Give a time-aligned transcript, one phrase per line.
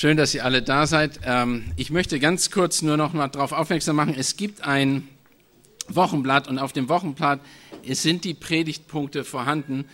[0.00, 1.18] Schön, dass ihr alle da seid.
[1.24, 5.08] Ähm, ich möchte ganz kurz nur noch mal darauf aufmerksam machen, es gibt ein
[5.88, 7.40] Wochenblatt und auf dem Wochenblatt
[7.84, 9.86] sind die Predigtpunkte vorhanden.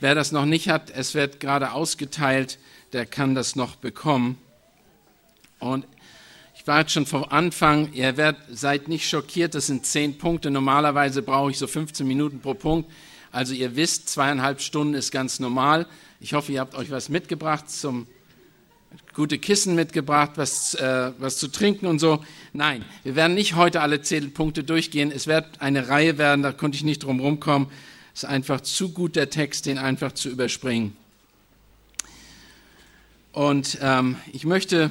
[0.00, 2.58] Wer das noch nicht hat, es wird gerade ausgeteilt,
[2.92, 4.38] der kann das noch bekommen.
[5.60, 5.86] Und
[6.56, 10.50] ich war jetzt schon vom Anfang, ihr werdet, seid nicht schockiert, das sind zehn Punkte.
[10.50, 12.90] Normalerweise brauche ich so 15 Minuten pro Punkt.
[13.30, 15.86] Also ihr wisst, zweieinhalb Stunden ist ganz normal.
[16.18, 18.08] Ich hoffe, ihr habt euch was mitgebracht zum
[19.14, 22.24] gute Kissen mitgebracht, was, äh, was zu trinken und so.
[22.52, 25.12] Nein, wir werden nicht heute alle zehn Punkte durchgehen.
[25.12, 27.68] Es wird eine Reihe werden, da konnte ich nicht drum rumkommen.
[28.14, 30.96] Es ist einfach zu gut der Text, den einfach zu überspringen.
[33.32, 34.90] Und ähm, ich möchte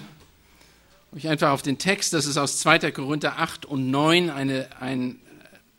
[1.16, 2.91] euch einfach auf den Text, das ist aus 2.
[2.91, 5.20] Korinther 8 und 9, eine, ein,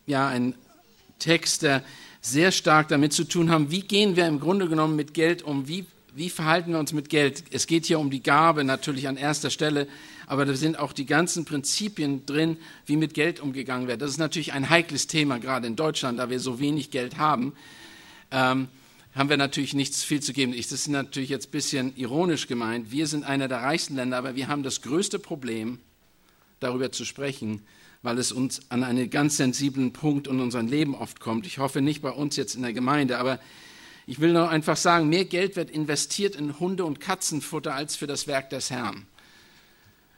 [0.06, 0.54] ja, ein
[1.18, 1.82] Text, der
[2.20, 5.68] sehr stark damit zu tun haben, wie gehen wir im Grunde genommen mit Geld um,
[5.68, 7.45] wie wie verhalten wir uns mit Geld?
[7.50, 9.88] Es geht hier um die Gabe natürlich an erster Stelle,
[10.27, 14.01] aber da sind auch die ganzen Prinzipien drin, wie mit Geld umgegangen wird.
[14.01, 17.52] Das ist natürlich ein heikles Thema, gerade in Deutschland, da wir so wenig Geld haben.
[18.30, 18.68] Ähm,
[19.15, 20.54] haben wir natürlich nichts viel zu geben.
[20.57, 22.90] das ist natürlich jetzt ein bisschen ironisch gemeint.
[22.90, 25.79] Wir sind einer der reichsten Länder, aber wir haben das größte Problem,
[26.60, 27.62] darüber zu sprechen,
[28.02, 31.46] weil es uns an einen ganz sensiblen Punkt in unserem Leben oft kommt.
[31.46, 33.38] Ich hoffe nicht bei uns jetzt in der Gemeinde, aber
[34.07, 38.07] ich will nur einfach sagen, mehr Geld wird investiert in Hunde- und Katzenfutter als für
[38.07, 39.07] das Werk des Herrn.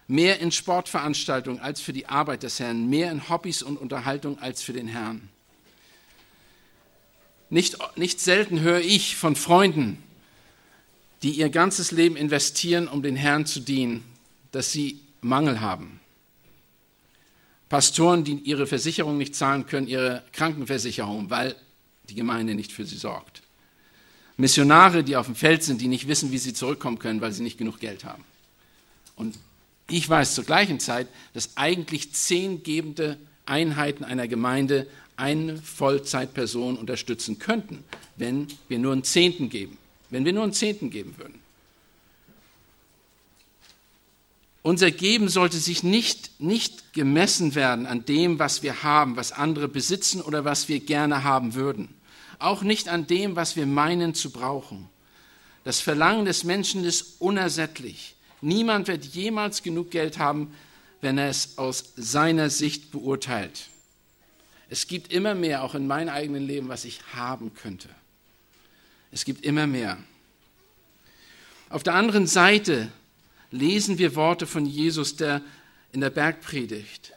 [0.09, 2.89] Mehr in Sportveranstaltungen als für die Arbeit des Herrn.
[2.89, 5.29] Mehr in Hobbys und Unterhaltung als für den Herrn.
[7.49, 10.03] Nicht, nicht selten höre ich von Freunden,
[11.23, 14.05] die ihr ganzes Leben investieren, um den Herrn zu dienen,
[14.51, 16.01] dass sie Mangel haben.
[17.69, 21.57] Pastoren, die ihre Versicherung nicht zahlen können, ihre Krankenversicherung, weil
[22.09, 23.43] die Gemeinde nicht für sie sorgt.
[24.37, 27.43] Missionare, die auf dem Feld sind, die nicht wissen, wie sie zurückkommen können, weil sie
[27.43, 28.25] nicht genug Geld haben.
[29.17, 29.39] Und
[29.89, 37.39] ich weiß zur gleichen Zeit, dass eigentlich zehn gebende Einheiten einer Gemeinde eine Vollzeitperson unterstützen
[37.39, 37.83] könnten,
[38.17, 39.79] wenn wir nur einen Zehnten geben.
[40.11, 41.41] Wenn wir nur einen Zehnten geben würden.
[44.63, 49.69] Unser Geben sollte sich nicht, nicht gemessen werden an dem, was wir haben, was andere
[49.69, 51.96] besitzen oder was wir gerne haben würden
[52.39, 54.89] auch nicht an dem, was wir meinen zu brauchen.
[55.65, 58.17] Das Verlangen des Menschen ist unersättlich.
[58.41, 60.55] Niemand wird jemals genug Geld haben,
[61.01, 63.69] wenn er es aus seiner Sicht beurteilt.
[64.69, 67.89] Es gibt immer mehr, auch in meinem eigenen Leben, was ich haben könnte.
[69.13, 69.99] Es gibt immer mehr.
[71.69, 72.91] Auf der anderen Seite
[73.51, 75.43] lesen wir Worte von Jesus, der
[75.93, 77.13] in der Bergpredigt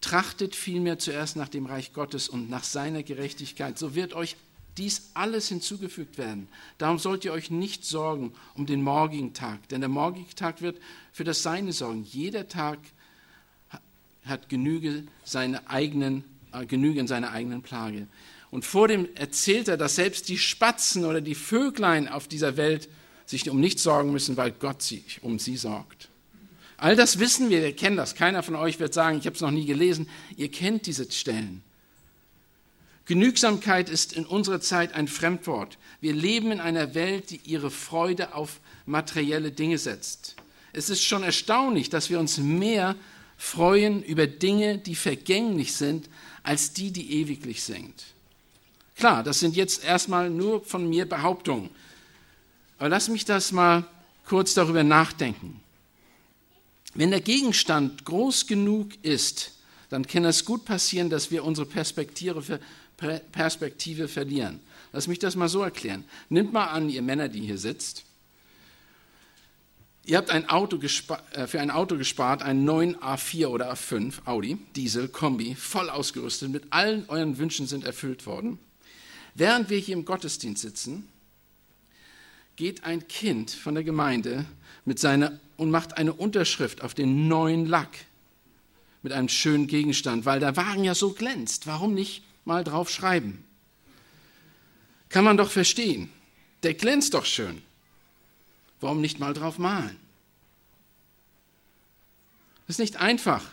[0.00, 4.36] Trachtet vielmehr zuerst nach dem Reich Gottes und nach seiner Gerechtigkeit, so wird euch
[4.78, 6.48] dies alles hinzugefügt werden.
[6.78, 10.78] Darum sollt ihr euch nicht sorgen um den morgigen Tag, denn der morgige Tag wird
[11.12, 12.04] für das Seine sorgen.
[12.04, 12.78] Jeder Tag
[14.26, 18.06] hat Genüge, seine eigenen, äh, Genüge in seiner eigenen Plage.
[18.50, 22.88] Und vor dem erzählt er, dass selbst die Spatzen oder die Vöglein auf dieser Welt
[23.24, 26.08] sich um nichts sorgen müssen, weil Gott sich um sie sorgt.
[26.76, 28.14] All das wissen wir, wir kennen das.
[28.14, 30.08] Keiner von euch wird sagen, ich habe es noch nie gelesen.
[30.36, 31.62] Ihr kennt diese Stellen.
[33.06, 35.78] Genügsamkeit ist in unserer Zeit ein Fremdwort.
[36.00, 40.34] Wir leben in einer Welt, die ihre Freude auf materielle Dinge setzt.
[40.72, 42.96] Es ist schon erstaunlich, dass wir uns mehr
[43.38, 46.08] freuen über Dinge, die vergänglich sind,
[46.42, 47.94] als die, die ewiglich sind.
[48.96, 51.70] Klar, das sind jetzt erstmal nur von mir Behauptungen.
[52.78, 53.86] Aber lass mich das mal
[54.26, 55.60] kurz darüber nachdenken.
[56.94, 59.52] Wenn der Gegenstand groß genug ist,
[59.90, 62.60] dann kann es gut passieren, dass wir unsere Perspektive
[62.96, 64.60] Perspektive verlieren.
[64.92, 66.04] Lass mich das mal so erklären.
[66.28, 68.04] Nimmt mal an, ihr Männer, die hier sitzt,
[70.04, 74.56] ihr habt ein Auto äh, für ein Auto gespart, einen neuen A4 oder A5 Audi,
[74.74, 78.58] Diesel, Kombi, voll ausgerüstet, mit allen euren Wünschen sind erfüllt worden.
[79.34, 81.08] Während wir hier im Gottesdienst sitzen,
[82.56, 84.46] geht ein Kind von der Gemeinde
[84.86, 87.98] mit seiner und macht eine Unterschrift auf den neuen Lack
[89.02, 91.66] mit einem schönen Gegenstand, weil der Wagen ja so glänzt.
[91.66, 93.44] Warum nicht mal drauf schreiben.
[95.08, 96.10] Kann man doch verstehen.
[96.62, 97.62] Der glänzt doch schön.
[98.80, 99.96] Warum nicht mal drauf malen?
[102.66, 103.44] Es ist nicht einfach,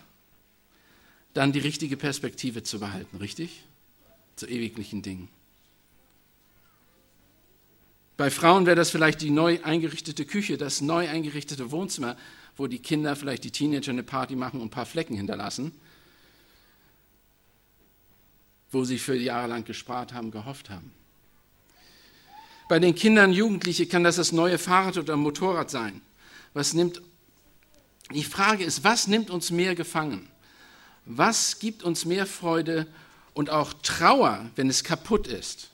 [1.33, 3.63] dann die richtige Perspektive zu behalten, richtig?
[4.35, 5.29] Zu ewiglichen Dingen.
[8.17, 12.15] Bei Frauen wäre das vielleicht die neu eingerichtete Küche, das neu eingerichtete Wohnzimmer,
[12.55, 15.71] wo die Kinder, vielleicht die Teenager eine Party machen und ein paar Flecken hinterlassen
[18.73, 20.91] wo sie für jahrelang gespart haben, gehofft haben.
[22.67, 26.01] Bei den Kindern, Jugendlichen kann das das neue Fahrrad oder Motorrad sein.
[26.53, 27.01] Was nimmt
[28.13, 30.27] Die Frage ist, was nimmt uns mehr gefangen?
[31.05, 32.87] Was gibt uns mehr Freude
[33.33, 35.69] und auch Trauer, wenn es kaputt ist?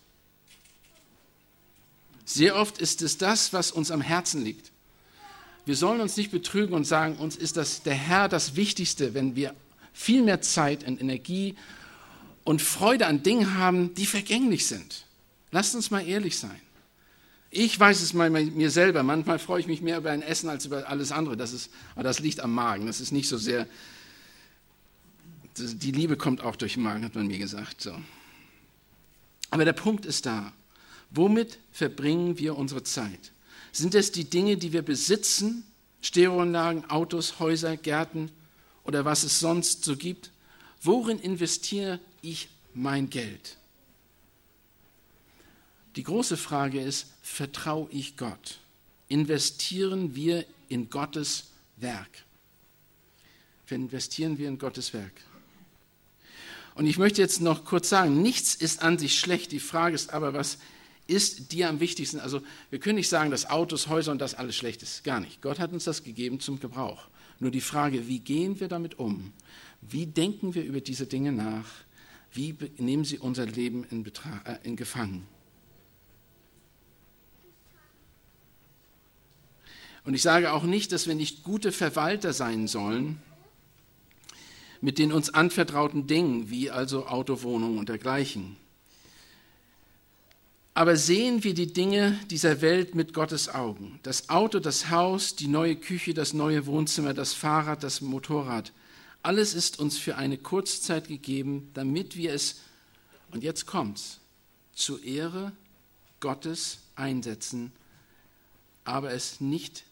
[2.25, 4.71] Sehr oft ist es das, was uns am Herzen liegt.
[5.65, 9.35] Wir sollen uns nicht betrügen und sagen, uns ist das der Herr das Wichtigste, wenn
[9.35, 9.55] wir
[9.93, 11.55] viel mehr Zeit und Energie
[12.49, 15.05] und Freude an Dingen haben, die vergänglich sind.
[15.51, 16.59] Lasst uns mal ehrlich sein.
[17.51, 19.03] Ich weiß es mal mir selber.
[19.03, 21.37] Manchmal freue ich mich mehr über ein Essen als über alles andere.
[21.37, 22.87] Das, ist, aber das liegt am Magen.
[22.87, 23.67] Das ist nicht so sehr.
[25.59, 27.81] Die Liebe kommt auch durch den Magen, hat man mir gesagt.
[27.81, 27.93] So.
[29.51, 30.51] Aber der Punkt ist da.
[31.11, 33.31] Womit verbringen wir unsere Zeit?
[33.71, 35.65] Sind es die Dinge, die wir besitzen?
[36.01, 38.31] Stereoanlagen, Autos, Häuser, Gärten
[38.85, 40.31] oder was es sonst so gibt?
[40.81, 43.57] Worin investiere ich mein Geld?
[45.95, 48.59] Die große Frage ist, vertraue ich Gott?
[49.07, 51.45] Investieren wir in Gottes
[51.77, 52.09] Werk?
[53.69, 55.13] Investieren wir in Gottes Werk?
[56.75, 59.51] Und ich möchte jetzt noch kurz sagen, nichts ist an sich schlecht.
[59.51, 60.59] Die Frage ist aber, was
[61.07, 62.19] ist dir am wichtigsten?
[62.19, 65.03] Also wir können nicht sagen, dass Autos, Häuser und das alles schlecht ist.
[65.03, 65.41] Gar nicht.
[65.41, 67.07] Gott hat uns das gegeben zum Gebrauch.
[67.39, 69.33] Nur die Frage, wie gehen wir damit um?
[69.81, 71.67] Wie denken wir über diese Dinge nach?
[72.31, 75.25] Wie nehmen sie unser Leben in, Betrag, äh, in Gefangen?
[80.05, 83.21] Und ich sage auch nicht, dass wir nicht gute Verwalter sein sollen
[84.81, 88.55] mit den uns anvertrauten Dingen, wie also Autowohnungen und dergleichen.
[90.73, 93.99] Aber sehen wir die Dinge dieser Welt mit Gottes Augen.
[94.03, 98.71] Das Auto, das Haus, die neue Küche, das neue Wohnzimmer, das Fahrrad, das Motorrad.
[99.21, 102.61] Alles ist uns für eine Kurzzeit gegeben, damit wir es,
[103.31, 104.19] und jetzt kommt's,
[104.73, 105.51] zur Ehre
[106.19, 107.71] Gottes einsetzen,
[108.85, 109.83] aber es nicht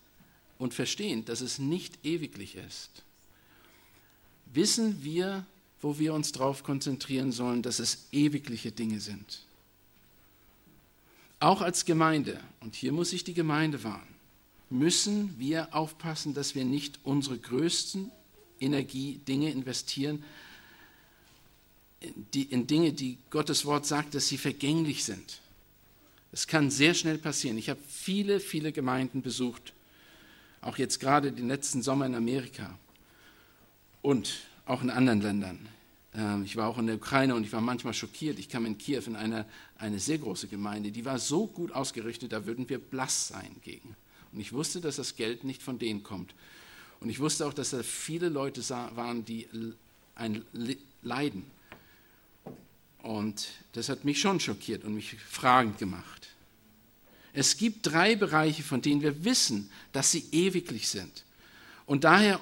[0.57, 3.03] und verstehen, dass es nicht ewiglich ist,
[4.53, 5.45] wissen wir,
[5.81, 9.44] wo wir uns darauf konzentrieren sollen, dass es ewigliche Dinge sind.
[11.39, 14.15] Auch als Gemeinde, und hier muss sich die Gemeinde warnen,
[14.69, 18.12] müssen wir aufpassen, dass wir nicht unsere größten
[18.59, 20.24] Energie, Dinge investieren,
[22.33, 25.39] die, in Dinge, die Gottes Wort sagt, dass sie vergänglich sind.
[26.31, 27.57] Es kann sehr schnell passieren.
[27.57, 29.74] Ich habe viele, viele Gemeinden besucht,
[30.62, 32.77] auch jetzt gerade den letzten Sommer in Amerika
[34.01, 35.68] und auch in anderen Ländern.
[36.13, 38.39] Ähm, ich war auch in der Ukraine und ich war manchmal schockiert.
[38.39, 39.45] Ich kam in Kiew in eine,
[39.77, 43.95] eine sehr große Gemeinde, die war so gut ausgerichtet, da würden wir blass sein gegen.
[44.31, 46.33] Und ich wusste, dass das Geld nicht von denen kommt.
[46.99, 49.47] Und ich wusste auch, dass da viele Leute waren, die
[50.15, 50.44] ein
[51.01, 51.45] Leiden.
[53.03, 56.29] Und das hat mich schon schockiert und mich fragend gemacht.
[57.33, 61.23] Es gibt drei Bereiche, von denen wir wissen, dass sie ewiglich sind
[61.85, 62.39] und daher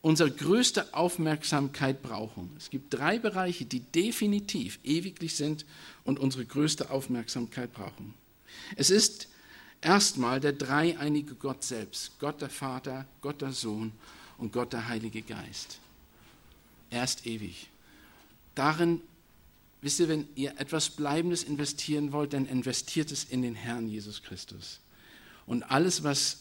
[0.00, 2.50] unsere größte Aufmerksamkeit brauchen.
[2.56, 5.66] Es gibt drei Bereiche, die definitiv ewiglich sind
[6.04, 8.14] und unsere größte Aufmerksamkeit brauchen.
[8.76, 9.28] Es ist
[9.80, 13.92] erstmal der dreieinige Gott selbst, Gott der Vater, Gott der Sohn
[14.38, 15.78] und Gott der Heilige Geist.
[16.90, 17.68] Er ist ewig.
[18.54, 19.00] Darin
[19.80, 24.22] Wisst ihr, wenn ihr etwas Bleibendes investieren wollt, dann investiert es in den Herrn Jesus
[24.22, 24.80] Christus.
[25.46, 26.38] Und alles, was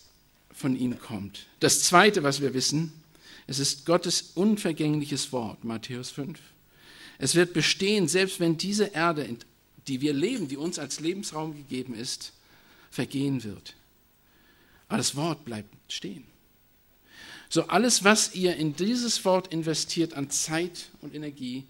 [0.51, 1.45] von ihm kommt.
[1.60, 2.92] Das Zweite, was wir wissen,
[3.45, 6.40] es ist Gottes unvergängliches Wort, Matthäus 5.
[7.19, 9.38] Es wird bestehen, selbst wenn diese Erde,
[9.88, 12.33] die wir leben, die uns als Lebensraum gegeben ist,
[12.90, 13.76] vergehen wird.
[14.88, 16.24] Aber das Wort bleibt stehen.
[17.50, 21.66] So alles, was ihr in dieses Wort investiert an Zeit und Energie,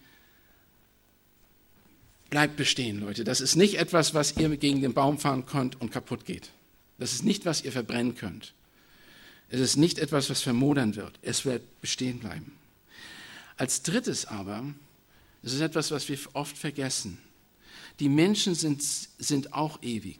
[2.29, 3.23] bleibt bestehen, Leute.
[3.23, 6.49] Das ist nicht etwas, was ihr gegen den Baum fahren könnt und kaputt geht.
[6.97, 8.53] Das ist nicht, was ihr verbrennen könnt.
[9.49, 11.13] Es ist nicht etwas, was vermodern wird.
[11.21, 12.51] Es wird bestehen bleiben.
[13.55, 14.65] Als drittes aber,
[15.43, 17.19] es ist etwas, was wir oft vergessen.
[17.99, 20.19] Die Menschen sind, sind auch ewig.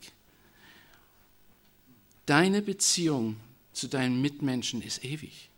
[2.27, 3.38] Deine Beziehung
[3.72, 5.50] zu deinen Mitmenschen ist ewig.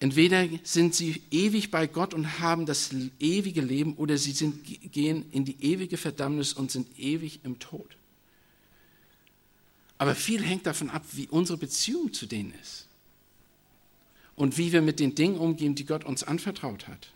[0.00, 2.90] Entweder sind sie ewig bei Gott und haben das
[3.20, 7.96] ewige Leben oder sie sind, gehen in die ewige Verdammnis und sind ewig im Tod.
[9.96, 12.88] Aber viel hängt davon ab, wie unsere Beziehung zu denen ist
[14.34, 17.12] und wie wir mit den Dingen umgehen, die Gott uns anvertraut hat.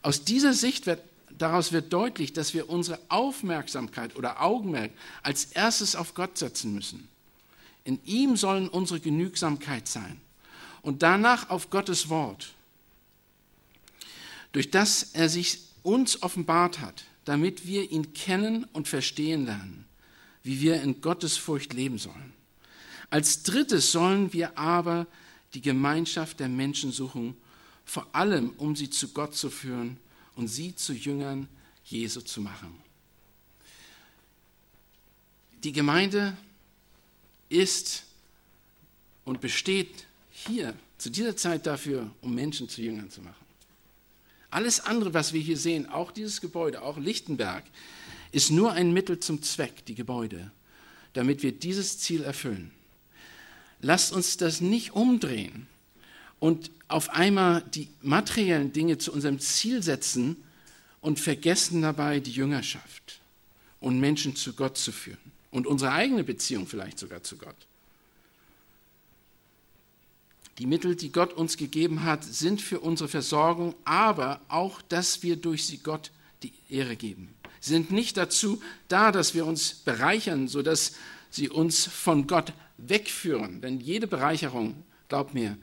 [0.00, 1.02] Aus dieser Sicht wird
[1.38, 7.08] daraus wird deutlich, dass wir unsere Aufmerksamkeit oder Augenmerk als erstes auf Gott setzen müssen.
[7.84, 10.20] In ihm sollen unsere Genügsamkeit sein
[10.82, 12.54] und danach auf Gottes Wort,
[14.52, 19.84] durch das er sich uns offenbart hat, damit wir ihn kennen und verstehen lernen,
[20.42, 22.32] wie wir in Gottes Furcht leben sollen.
[23.10, 25.06] Als drittes sollen wir aber
[25.54, 27.36] die Gemeinschaft der Menschen suchen,
[27.84, 29.98] vor allem um sie zu Gott zu führen
[30.36, 31.48] und sie zu Jüngern
[31.84, 32.74] Jesu zu machen.
[35.64, 36.36] Die Gemeinde
[37.48, 38.04] ist
[39.24, 43.44] und besteht hier zu dieser Zeit dafür, um Menschen zu Jüngern zu machen.
[44.50, 47.64] Alles andere, was wir hier sehen, auch dieses Gebäude, auch Lichtenberg,
[48.32, 50.50] ist nur ein Mittel zum Zweck, die Gebäude,
[51.14, 52.70] damit wir dieses Ziel erfüllen.
[53.80, 55.66] Lasst uns das nicht umdrehen
[56.38, 60.36] und auf einmal die materiellen Dinge zu unserem Ziel setzen
[61.00, 63.20] und vergessen dabei die Jüngerschaft
[63.80, 67.56] und Menschen zu Gott zu führen und unsere eigene Beziehung vielleicht sogar zu Gott.
[70.58, 75.36] Die Mittel, die Gott uns gegeben hat, sind für unsere Versorgung, aber auch, dass wir
[75.36, 76.10] durch sie Gott
[76.42, 77.34] die Ehre geben.
[77.60, 80.94] Sie sind nicht dazu da, dass wir uns bereichern, sodass
[81.30, 83.60] sie uns von Gott wegführen.
[83.60, 85.58] Denn jede Bereicherung, glaub mir,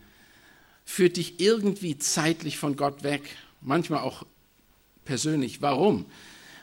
[0.86, 3.24] führt dich irgendwie zeitlich von Gott weg,
[3.62, 4.25] manchmal auch
[5.06, 5.62] persönlich.
[5.62, 6.06] Warum?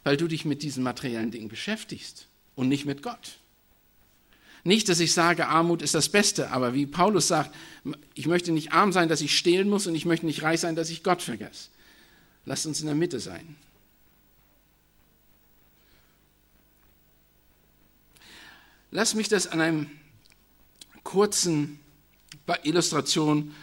[0.04, 3.38] Weil du dich mit diesen materiellen Dingen beschäftigst und nicht mit Gott.
[4.62, 7.54] Nicht, dass ich sage, Armut ist das Beste, aber wie Paulus sagt,
[8.14, 10.76] ich möchte nicht arm sein, dass ich stehlen muss und ich möchte nicht reich sein,
[10.76, 11.68] dass ich Gott vergesse.
[12.44, 13.56] Lasst uns in der Mitte sein.
[18.90, 19.90] Lass mich das an einem
[21.04, 21.78] kurzen
[22.64, 23.54] Illustration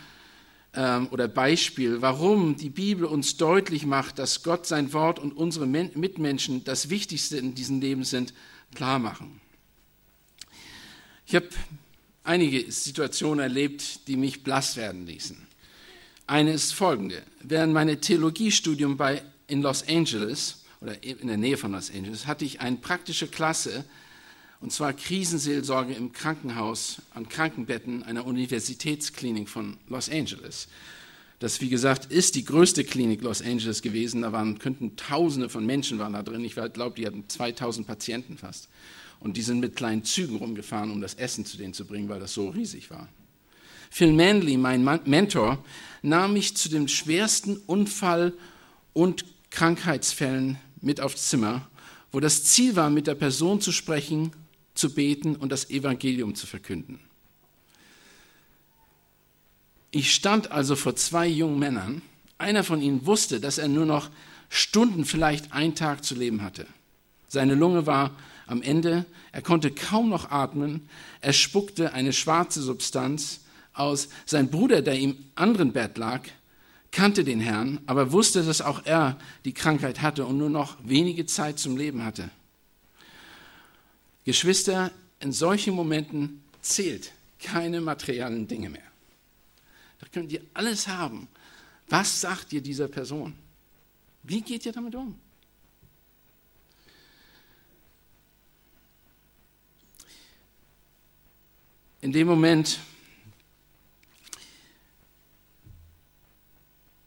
[0.78, 5.66] ähm, oder Beispiel, warum die Bibel uns deutlich macht, dass Gott sein Wort und unsere
[5.66, 8.34] Mitmenschen das Wichtigste in diesem Leben sind,
[8.76, 9.42] klar machen.
[11.26, 11.50] Ich habe
[12.24, 15.48] einige Situationen erlebt, die mich blass werden ließen.
[16.28, 17.24] Eine ist folgende.
[17.42, 22.46] Während meines Theologiestudium bei, in Los Angeles oder in der Nähe von Los Angeles hatte
[22.46, 23.84] ich eine praktische Klasse,
[24.60, 30.68] und zwar Krisenseelsorge im Krankenhaus an Krankenbetten einer Universitätsklinik von Los Angeles.
[31.40, 34.24] Das, wie gesagt, ist die größte Klinik Los Angeles gewesen.
[34.24, 36.44] Da waren, könnten Tausende von Menschen waren da drin.
[36.44, 38.70] Ich glaube, die hatten 2000 Patienten fast.
[39.20, 42.20] Und die sind mit kleinen Zügen rumgefahren, um das Essen zu denen zu bringen, weil
[42.20, 43.08] das so riesig war.
[43.92, 45.64] Phil Manley, mein Mentor,
[46.02, 48.34] nahm mich zu dem schwersten Unfall-
[48.94, 51.68] und Krankheitsfällen mit aufs Zimmer,
[52.12, 54.32] wo das Ziel war, mit der Person zu sprechen,
[54.78, 57.00] zu beten und das Evangelium zu verkünden.
[59.92, 62.02] Ich stand also vor zwei jungen Männern.
[62.38, 64.10] Einer von ihnen wusste, dass er nur noch
[64.50, 66.68] Stunden, vielleicht einen Tag zu leben hatte.
[67.28, 68.12] Seine Lunge war
[68.46, 70.88] am Ende, er konnte kaum noch atmen,
[71.20, 73.42] er spuckte eine schwarze Substanz
[73.74, 74.08] aus.
[74.26, 76.22] Sein Bruder, der im anderen Bett lag,
[76.92, 81.26] kannte den Herrn, aber wusste, dass auch er die Krankheit hatte und nur noch wenige
[81.26, 82.30] Zeit zum Leben hatte.
[84.28, 88.92] Geschwister, in solchen Momenten zählt keine materiellen Dinge mehr.
[90.00, 91.28] Da könnt ihr alles haben.
[91.88, 93.34] Was sagt ihr dieser Person?
[94.24, 95.18] Wie geht ihr damit um?
[102.08, 102.80] in dem Moment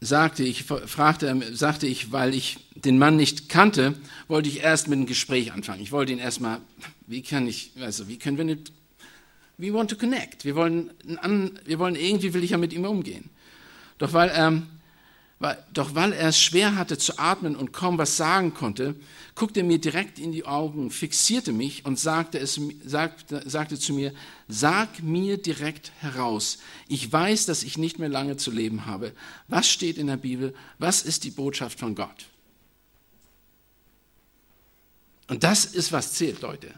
[0.00, 3.98] sagte ich, fragte, sagte ich, weil ich den Mann nicht kannte,
[4.28, 5.82] wollte ich erst mit einem Gespräch anfangen.
[5.82, 6.60] Ich wollte ihn erstmal,
[7.10, 8.70] wie kann ich, also wie können wir nicht,
[9.58, 10.44] we want to connect.
[10.44, 10.90] Wir wollen,
[11.64, 13.28] wir wollen irgendwie will ich ja mit ihm umgehen.
[13.98, 14.62] Doch weil er
[15.72, 18.94] doch weil er es schwer hatte zu atmen und kaum was sagen konnte,
[19.34, 23.94] guckte er mir direkt in die Augen, fixierte mich und sagte, es, sagte, sagte zu
[23.94, 24.12] mir,
[24.48, 29.14] sag mir direkt heraus, ich weiß, dass ich nicht mehr lange zu leben habe.
[29.48, 30.54] Was steht in der Bibel?
[30.78, 32.26] Was ist die Botschaft von Gott?
[35.26, 36.74] Und das ist, was zählt, Leute.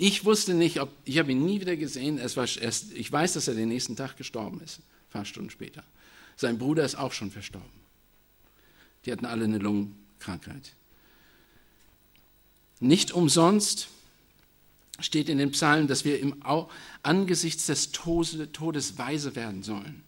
[0.00, 3.32] Ich wusste nicht, ob, ich habe ihn nie wieder gesehen, es war erst, ich weiß,
[3.32, 5.82] dass er den nächsten Tag gestorben ist, ein paar Stunden später.
[6.36, 7.68] Sein Bruder ist auch schon verstorben.
[9.04, 10.72] Die hatten alle eine Lungenkrankheit.
[12.78, 13.88] Nicht umsonst
[15.00, 16.44] steht in den Psalmen, dass wir im
[17.02, 20.04] angesichts des Todes weise werden sollen.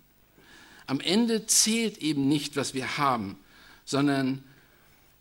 [0.86, 3.36] Am Ende zählt eben nicht, was wir haben,
[3.84, 4.44] sondern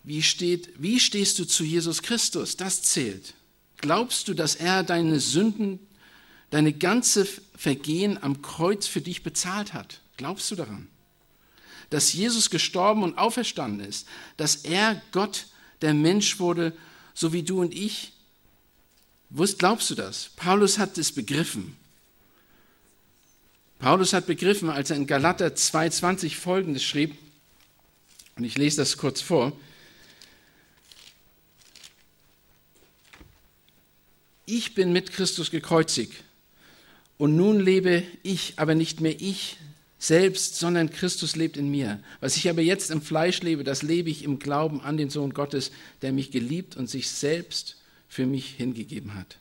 [0.04, 2.56] wie, steht, wie stehst du zu Jesus Christus?
[2.56, 3.34] Das zählt.
[3.81, 5.79] Glaubst du, dass er deine Sünden,
[6.50, 10.01] deine ganze Vergehen am Kreuz für dich bezahlt hat?
[10.17, 10.88] Glaubst du daran?
[11.89, 14.07] dass Jesus gestorben und auferstanden ist,
[14.38, 15.48] dass er Gott,
[15.81, 16.74] der Mensch wurde,
[17.13, 18.13] so wie du und ich?
[19.57, 20.29] Glaubst du das?
[20.36, 21.75] Paulus hat es begriffen.
[23.79, 27.15] Paulus hat begriffen, als er in Galater 2,20 folgendes schrieb,
[28.36, 29.51] und ich lese das kurz vor.
[34.51, 36.24] Ich bin mit Christus gekreuzigt.
[37.20, 39.58] Und nun lebe ich, aber nicht mehr ich
[40.00, 42.01] selbst, sondern Christus lebt in mir.
[42.20, 45.34] Was ich aber jetzt im Fleisch lebe, das lebe ich im Glauben an den Sohn
[45.34, 47.75] Gottes, der mich geliebt und sich selbst
[48.08, 49.38] für mich hingegeben hat.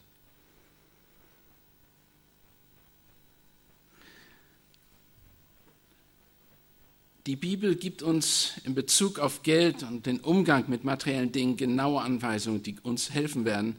[7.27, 12.03] Die Bibel gibt uns in Bezug auf Geld und den Umgang mit materiellen Dingen genaue
[12.03, 13.77] Anweisungen, die uns helfen werden,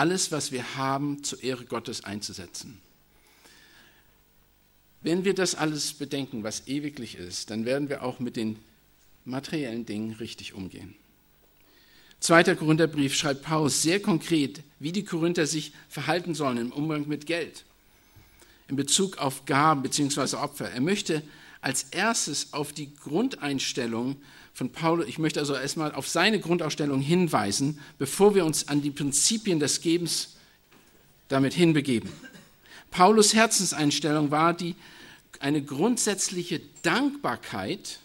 [0.00, 2.80] alles, was wir haben, zur Ehre Gottes einzusetzen.
[5.02, 8.58] Wenn wir das alles bedenken, was ewiglich ist, dann werden wir auch mit den
[9.26, 10.94] materiellen Dingen richtig umgehen.
[12.18, 17.26] Zweiter Korintherbrief schreibt Paulus sehr konkret, wie die Korinther sich verhalten sollen im Umgang mit
[17.26, 17.66] Geld,
[18.68, 20.36] in Bezug auf Gaben bzw.
[20.36, 20.70] Opfer.
[20.70, 21.22] Er möchte
[21.60, 24.16] als erstes auf die Grundeinstellung
[24.52, 28.90] von Paulus, ich möchte also erstmal auf seine Grundausstellung hinweisen, bevor wir uns an die
[28.90, 30.36] Prinzipien des Gebens
[31.28, 32.10] damit hinbegeben.
[32.90, 34.74] Paulus Herzenseinstellung war die,
[35.38, 38.00] eine grundsätzliche Dankbarkeit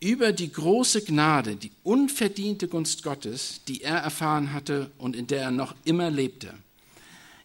[0.00, 5.42] über die große Gnade, die unverdiente Gunst Gottes, die er erfahren hatte und in der
[5.42, 6.52] er noch immer lebte.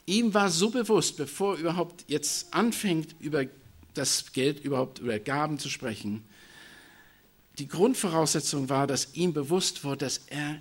[0.08, 3.46] Ihm war so bewusst, bevor er überhaupt jetzt anfängt, über
[3.94, 6.24] das Geld überhaupt über Gaben zu sprechen.
[7.60, 10.60] Die Grundvoraussetzung war, dass ihm bewusst wurde, dass er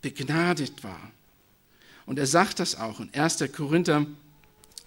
[0.00, 1.12] begnadet war.
[2.06, 3.44] Und er sagt das auch in 1.
[3.54, 4.06] Korinther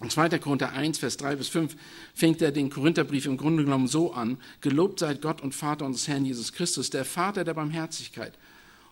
[0.00, 0.38] und 2.
[0.40, 1.76] Korinther 1, Vers 3 bis 5
[2.14, 4.38] fängt er den Korintherbrief im Grunde genommen so an.
[4.60, 8.36] Gelobt seid Gott und Vater unseres Herrn Jesus Christus, der Vater der Barmherzigkeit,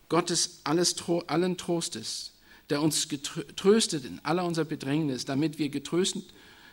[0.09, 0.95] Gottes alles,
[1.27, 2.33] allen Trostes,
[2.69, 6.25] der uns getröstet in aller unserer Bedrängnis, damit wir getröstet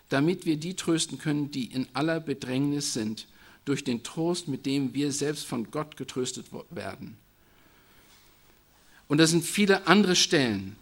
[0.10, 3.28] damit wir die trösten können, die in aller Bedrängnis sind,
[3.68, 7.18] durch den Trost, mit dem wir selbst von Gott getröstet werden.
[9.08, 10.76] Und da sind viele andere Stellen,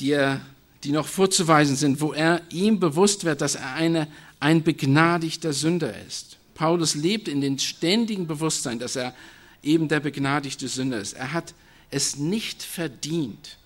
[0.00, 0.40] die, er,
[0.82, 4.08] die noch vorzuweisen sind, wo er ihm bewusst wird, dass er eine,
[4.40, 6.38] ein begnadigter Sünder ist.
[6.54, 9.14] Paulus lebt in dem ständigen Bewusstsein, dass er
[9.62, 11.12] eben der begnadigte Sünder ist.
[11.12, 11.54] Er hat
[11.90, 13.58] es nicht verdient,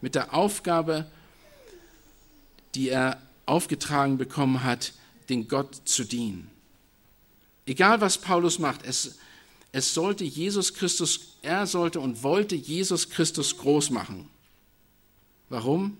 [0.00, 1.06] mit der Aufgabe,
[2.74, 4.94] die er aufgetragen bekommen hat,
[5.28, 6.50] den Gott zu dienen.
[7.70, 9.14] Egal was Paulus macht, es,
[9.70, 14.28] es sollte Jesus Christus, er sollte und wollte Jesus Christus groß machen.
[15.48, 15.96] Warum?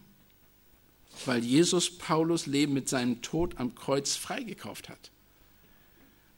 [1.26, 5.12] Weil Jesus Paulus Leben mit seinem Tod am Kreuz freigekauft hat.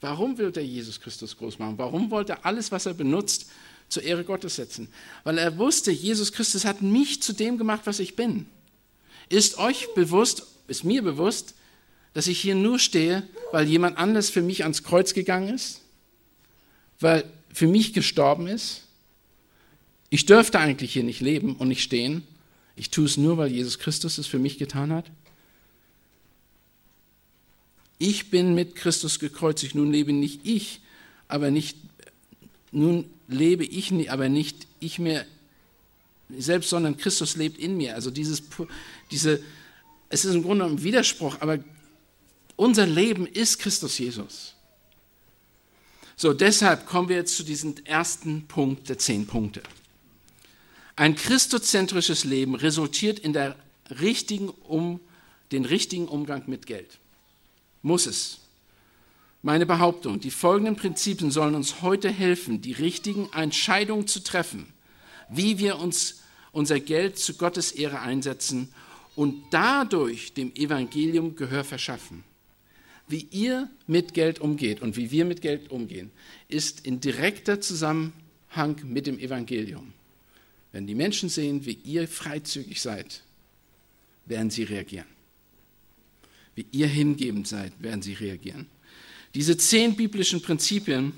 [0.01, 1.79] Warum will er Jesus Christus groß machen?
[1.79, 3.47] Warum wollte er alles, was er benutzt,
[3.89, 4.87] zur Ehre Gottes setzen?
[5.23, 8.45] Weil er wusste, Jesus Christus hat mich zu dem gemacht, was ich bin.
[9.29, 11.55] Ist euch bewusst, ist mir bewusst,
[12.13, 15.81] dass ich hier nur stehe, weil jemand anders für mich ans Kreuz gegangen ist,
[16.99, 18.83] weil für mich gestorben ist.
[20.09, 22.23] Ich dürfte eigentlich hier nicht leben und nicht stehen.
[22.75, 25.05] Ich tue es nur, weil Jesus Christus es für mich getan hat.
[27.97, 29.75] Ich bin mit Christus gekreuzigt.
[29.75, 30.81] Nun lebe nicht ich,
[31.27, 31.77] aber nicht,
[32.71, 35.25] nun lebe ich, aber nicht ich mehr
[36.37, 37.95] selbst, sondern Christus lebt in mir.
[37.95, 38.43] Also dieses,
[39.11, 39.41] diese,
[40.09, 41.59] es ist im Grunde ein Widerspruch, aber
[42.55, 44.55] unser Leben ist Christus Jesus.
[46.15, 49.63] So, deshalb kommen wir jetzt zu diesem ersten Punkt der zehn Punkte.
[50.95, 53.55] Ein christozentrisches Leben resultiert in der
[53.99, 54.99] richtigen um,
[55.51, 56.99] den richtigen Umgang mit Geld.
[57.81, 58.39] Muss es.
[59.41, 64.71] Meine Behauptung, die folgenden Prinzipien sollen uns heute helfen, die richtigen Entscheidungen zu treffen,
[65.29, 66.21] wie wir uns
[66.53, 68.73] unser Geld zu Gottes Ehre einsetzen
[69.15, 72.23] und dadurch dem Evangelium Gehör verschaffen.
[73.07, 76.11] Wie ihr mit Geld umgeht und wie wir mit Geld umgehen,
[76.47, 79.93] ist in direkter Zusammenhang mit dem Evangelium.
[80.71, 83.21] Wenn die Menschen sehen, wie ihr freizügig seid,
[84.25, 85.07] werden sie reagieren.
[86.55, 88.67] Wie ihr hingebend seid, werden sie reagieren.
[89.35, 91.13] Diese zehn biblischen Prinzipien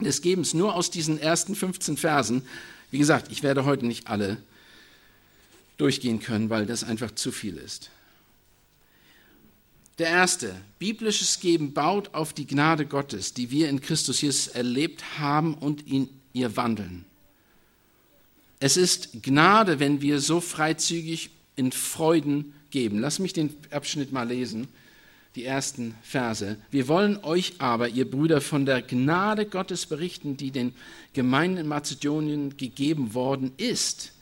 [0.00, 2.42] des Gebens, nur aus diesen ersten 15 Versen,
[2.90, 4.42] wie gesagt, ich werde heute nicht alle
[5.76, 7.90] durchgehen können, weil das einfach zu viel ist.
[9.98, 15.18] Der erste, biblisches Geben baut auf die Gnade Gottes, die wir in Christus Jesus erlebt
[15.18, 17.04] haben und in ihr wandeln.
[18.60, 23.00] Es ist Gnade, wenn wir so freizügig in Freuden geben.
[23.00, 24.68] Lass mich den Abschnitt mal lesen,
[25.34, 26.56] die ersten Verse.
[26.70, 30.74] Wir wollen euch aber, ihr Brüder, von der Gnade Gottes berichten, die den
[31.12, 34.12] Gemeinden in Mazedonien gegeben worden ist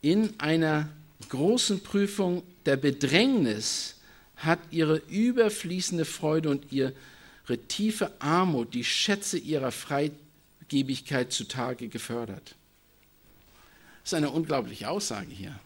[0.00, 0.88] in einer
[1.28, 3.95] großen Prüfung der Bedrängnis
[4.36, 6.92] hat ihre überfließende Freude und ihre
[7.68, 12.54] tiefe Armut die Schätze ihrer Freigebigkeit zutage gefördert.
[14.02, 15.58] Das ist eine unglaubliche Aussage hier.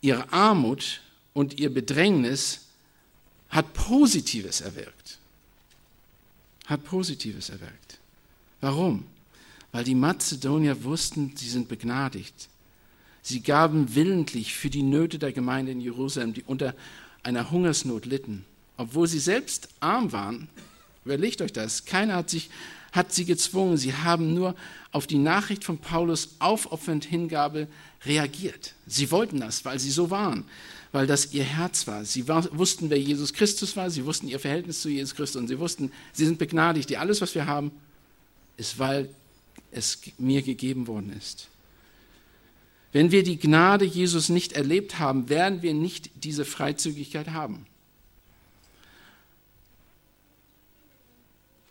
[0.00, 1.00] ihre Armut
[1.32, 2.66] und ihr Bedrängnis
[3.48, 5.18] hat Positives erwirkt.
[6.66, 7.98] Hat Positives erwirkt.
[8.60, 9.06] Warum?
[9.72, 12.48] Weil die Mazedonier wussten, sie sind begnadigt.
[13.22, 16.74] Sie gaben willentlich für die Nöte der Gemeinde in Jerusalem, die unter
[17.22, 18.44] einer Hungersnot litten.
[18.76, 20.48] Obwohl sie selbst arm waren,
[21.04, 22.48] überlegt euch das, keiner hat, sich,
[22.92, 24.54] hat sie gezwungen, sie haben nur
[24.90, 27.68] auf die Nachricht von Paulus aufopfernd Hingabe
[28.06, 28.74] reagiert.
[28.86, 30.44] Sie wollten das, weil sie so waren,
[30.92, 32.06] weil das ihr Herz war.
[32.06, 35.48] Sie war, wussten, wer Jesus Christus war, sie wussten ihr Verhältnis zu Jesus Christus und
[35.48, 36.88] sie wussten, sie sind begnadigt.
[36.88, 37.70] Die alles, was wir haben,
[38.56, 39.10] ist, weil
[39.70, 41.49] es mir gegeben worden ist.
[42.92, 47.66] Wenn wir die Gnade Jesus nicht erlebt haben, werden wir nicht diese Freizügigkeit haben.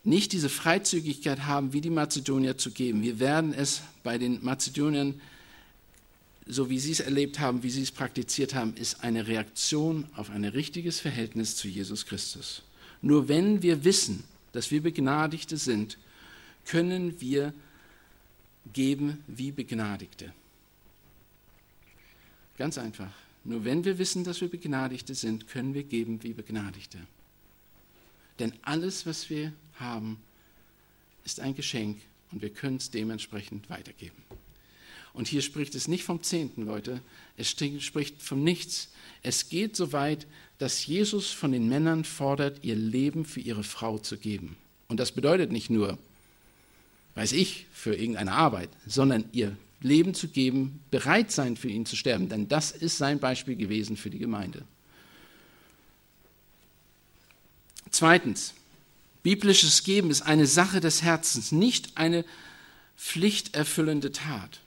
[0.06, 3.04] Nicht diese Freizügigkeit haben, wie die Mazedonier zu geben.
[3.04, 5.20] Wir werden es bei den Mazedoniern,
[6.48, 10.30] so wie sie es erlebt haben, wie sie es praktiziert haben, ist eine Reaktion auf
[10.30, 12.64] ein richtiges Verhältnis zu Jesus Christus.
[13.02, 15.98] Nur wenn wir wissen, dass wir Begnadigte sind,
[16.66, 17.54] können wir
[18.74, 20.34] geben wie Begnadigte.
[22.60, 23.12] Ganz einfach.
[23.46, 27.00] Nur wenn wir wissen, dass wir Begnadigte sind, können wir geben wie Begnadigte.
[28.38, 30.18] Denn alles, was wir haben,
[31.24, 34.22] ist ein Geschenk und wir können es dementsprechend weitergeben.
[35.14, 37.02] Und hier spricht es nicht vom Zehnten, Leute,
[37.38, 38.90] es spricht von nichts.
[39.24, 44.00] Es geht so weit, dass Jesus von den Männern fordert, ihr Leben für ihre Frau
[44.00, 44.58] zu geben.
[44.90, 45.98] Und das bedeutet nicht nur,
[47.16, 51.96] weiß ich, für irgendeine Arbeit, sondern ihr Leben zu geben, bereit sein für ihn zu
[51.96, 52.30] sterben.
[52.30, 54.64] Denn das ist sein Beispiel gewesen für die Gemeinde.
[57.92, 58.54] Zweitens,
[59.24, 62.26] biblisches Geben ist eine Sache des Herzens, nicht eine
[62.98, 64.60] pflichterfüllende Tat.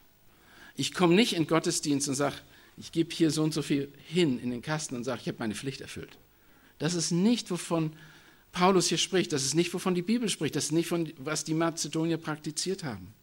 [0.76, 2.36] Ich komme nicht in Gottesdienst und sage,
[2.78, 5.38] ich gebe hier so und so viel hin in den Kasten und sage, ich habe
[5.38, 6.16] meine Pflicht erfüllt.
[6.78, 7.92] Das ist nicht, wovon
[8.50, 9.32] Paulus hier spricht.
[9.32, 10.56] Das ist nicht, wovon die Bibel spricht.
[10.56, 13.14] Das ist nicht, von, was die Mazedonier praktiziert haben.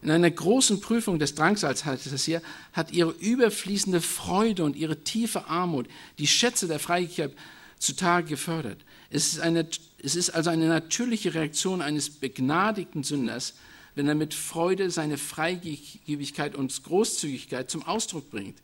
[0.00, 2.40] In einer großen Prüfung des Drangsals, heißt es hier,
[2.72, 7.32] hat ihre überfließende Freude und ihre tiefe Armut die Schätze der Freiheit
[7.78, 8.78] zutage gefördert.
[9.10, 9.66] Es ist, eine,
[10.02, 13.54] es ist also eine natürliche Reaktion eines begnadigten Sünders,
[13.94, 18.58] wenn er mit Freude seine Freigebigkeit und Großzügigkeit zum Ausdruck bringt,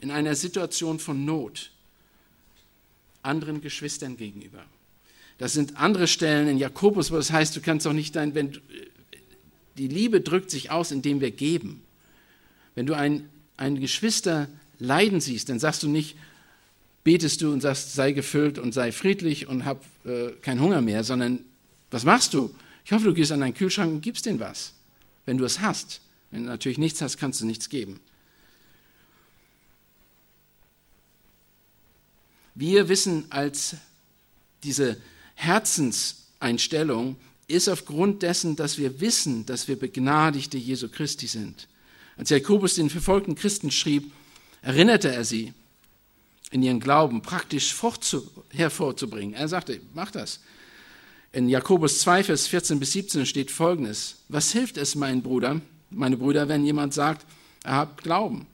[0.00, 1.70] in einer Situation von Not
[3.22, 4.64] anderen Geschwistern gegenüber.
[5.38, 8.60] Das sind andere Stellen in Jakobus, wo es heißt, du kannst auch nicht dein, wenn
[9.76, 11.82] die Liebe drückt sich aus, indem wir geben.
[12.74, 16.16] Wenn du ein, ein Geschwister leiden siehst, dann sagst du nicht,
[17.04, 21.04] betest du und sagst, sei gefüllt und sei friedlich und hab äh, keinen Hunger mehr,
[21.04, 21.40] sondern
[21.90, 22.54] was machst du?
[22.84, 24.72] Ich hoffe, du gehst an deinen Kühlschrank und gibst denen was,
[25.26, 26.00] wenn du es hast.
[26.30, 28.00] Wenn du natürlich nichts hast, kannst du nichts geben.
[32.54, 33.76] Wir wissen als
[34.62, 34.96] diese
[35.34, 41.68] Herzenseinstellung ist aufgrund dessen, dass wir wissen, dass wir Begnadigte Jesu Christi sind.
[42.16, 44.12] Als Jakobus den verfolgten Christen schrieb,
[44.62, 45.52] erinnerte er sie,
[46.50, 47.74] in ihren Glauben praktisch
[48.50, 49.34] hervorzubringen.
[49.34, 50.40] Er sagte, mach das.
[51.32, 54.18] In Jakobus 2, Vers 14 bis 17 steht folgendes.
[54.28, 57.26] Was hilft es, mein Bruder, meine Brüder, wenn jemand sagt,
[57.64, 58.46] er hat Glauben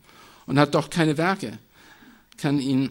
[0.47, 1.59] und hat doch keine Werke?
[2.39, 2.91] Kann ihn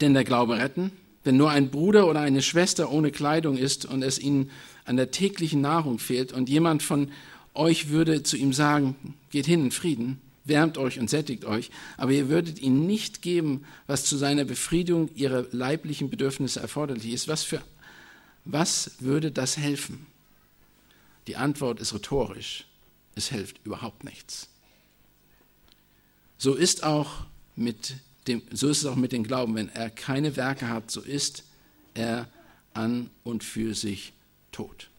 [0.00, 0.90] denn der Glaube retten?
[1.22, 4.50] Wenn nur ein Bruder oder eine Schwester ohne Kleidung ist und es ihnen
[4.88, 7.12] an der täglichen Nahrung fehlt und jemand von
[7.54, 12.12] euch würde zu ihm sagen, geht hin in Frieden, wärmt euch und sättigt euch, aber
[12.12, 17.42] ihr würdet ihm nicht geben, was zu seiner Befriedigung ihrer leiblichen Bedürfnisse erforderlich ist, was,
[17.42, 17.62] für,
[18.46, 20.06] was würde das helfen?
[21.26, 22.64] Die Antwort ist rhetorisch.
[23.14, 24.48] Es hilft überhaupt nichts.
[26.38, 27.94] So ist auch mit
[28.26, 29.54] dem, so ist es auch mit dem Glauben.
[29.54, 31.42] Wenn er keine Werke hat, so ist
[31.92, 32.28] er
[32.72, 34.12] an und für sich
[34.58, 34.90] tot.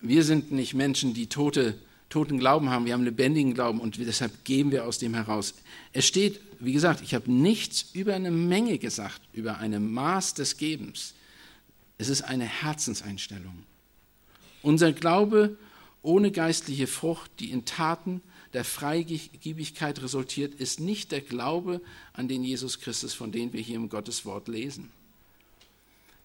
[0.00, 1.76] Wir sind nicht Menschen, die tote,
[2.08, 5.54] toten Glauben haben, wir haben lebendigen Glauben und deshalb gehen wir aus dem heraus.
[5.92, 10.58] Es steht, wie gesagt, ich habe nichts über eine Menge gesagt, über eine Maß des
[10.58, 11.14] Gebens.
[11.98, 13.64] Es ist eine Herzenseinstellung.
[14.62, 15.56] Unser Glaube
[16.02, 21.80] ohne geistliche Frucht, die in Taten der Freigebigkeit resultiert, ist nicht der Glaube
[22.12, 24.92] an den Jesus Christus, von dem wir hier im Gottes Wort lesen.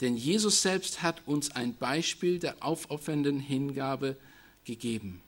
[0.02, 4.18] Denn Jesus selbst hat uns ein Beispiel der aufopfernden Hingabe
[4.66, 5.22] gegeben.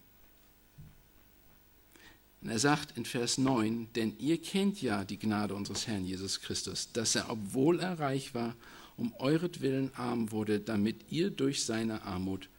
[2.41, 6.41] Und er sagt in Vers 9, denn ihr kennt ja die Gnade unseres Herrn Jesus
[6.41, 8.55] Christus, dass er, obwohl er reich war,
[8.97, 12.49] um euretwillen arm wurde, damit ihr durch seine Armut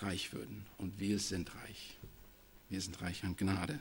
[0.00, 0.64] reich würden.
[0.78, 1.96] Und wir sind reich.
[2.68, 3.80] Wir sind reich an Gnade.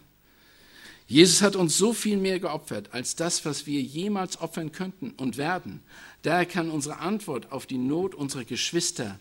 [1.08, 5.38] Jesus hat uns so viel mehr geopfert als das, was wir jemals opfern könnten und
[5.38, 5.82] werden.
[6.24, 9.20] Daher kann unsere Antwort auf die Not unserer Geschwister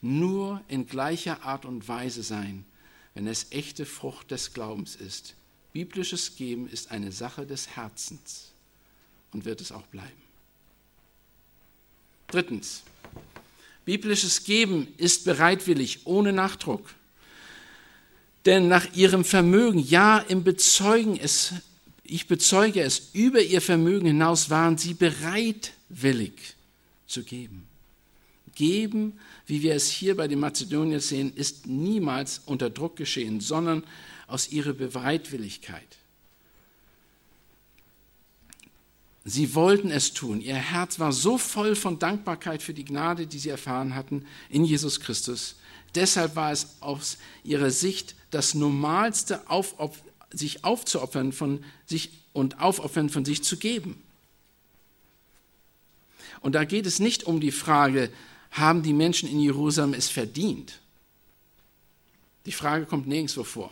[0.00, 2.66] nur in gleicher Art und Weise sein,
[3.14, 5.34] wenn es echte Frucht des Glaubens ist.
[5.72, 8.52] Biblisches Geben ist eine Sache des Herzens
[9.32, 10.10] und wird es auch bleiben.
[12.26, 12.82] Drittens,
[13.84, 16.94] biblisches Geben ist bereitwillig, ohne Nachdruck.
[18.46, 21.54] Denn nach ihrem Vermögen, ja im Bezeugen es,
[22.02, 26.54] ich bezeuge es, über ihr Vermögen hinaus waren sie bereitwillig
[27.06, 27.66] zu geben.
[28.54, 33.82] Geben, wie wir es hier bei den Mazedoniern sehen, ist niemals unter Druck geschehen, sondern
[34.26, 35.98] aus ihrer Bereitwilligkeit.
[39.24, 40.42] Sie wollten es tun.
[40.42, 44.64] Ihr Herz war so voll von Dankbarkeit für die Gnade, die sie erfahren hatten in
[44.64, 45.56] Jesus Christus.
[45.94, 52.60] Deshalb war es aus ihrer Sicht das Normalste, auf, auf, sich aufzuopfern von sich und
[52.60, 54.02] aufopfern von sich zu geben.
[56.40, 58.10] Und da geht es nicht um die Frage,
[58.50, 60.80] haben die Menschen in Jerusalem es verdient?
[62.46, 63.70] Die Frage kommt nirgendwo vor.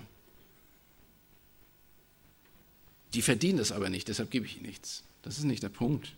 [3.14, 5.02] Die verdienen es aber nicht, deshalb gebe ich ihnen nichts.
[5.22, 6.14] Das ist nicht der Punkt.